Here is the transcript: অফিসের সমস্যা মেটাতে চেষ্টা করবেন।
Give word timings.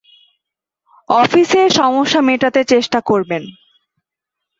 অফিসের 1.09 1.67
সমস্যা 1.71 2.19
মেটাতে 2.21 2.61
চেষ্টা 2.63 2.99
করবেন। 3.01 3.43